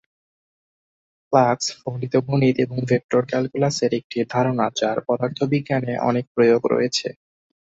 [1.33, 7.07] Flux ফলিত গণিত এবং ভেক্টর ক্যালকুলাসের একটি ধারণা যার পদার্থবিজ্ঞানে অনেক প্রয়োগ রয়েছে।